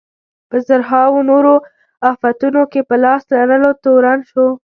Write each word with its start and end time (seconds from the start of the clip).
په 0.49 0.57
زرهاوو 0.67 1.27
نورو 1.29 1.53
افتونو 2.11 2.61
کې 2.71 2.81
په 2.89 2.95
لاس 3.03 3.23
لرلو 3.37 3.69
تورن 3.83 4.19
شو. 4.31 4.47